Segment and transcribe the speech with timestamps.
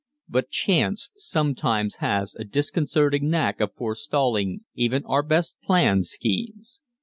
[0.27, 6.81] But chance sometimes has a disconcerting knack of forestalling even our best planned schemes.